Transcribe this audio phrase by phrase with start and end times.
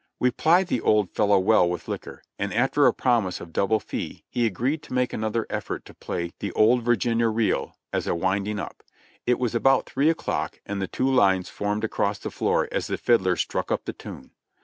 [0.19, 4.25] We plied the old fellow well with liquor, and after a promise of double fee
[4.29, 8.15] he agreed to make another effort to play the "Old Vir ginia Reel," as a
[8.15, 8.81] winding up.
[9.27, 12.97] It was about three o'clock and the two lines formed across the floor as the
[12.97, 14.31] fiddler struck up the tune.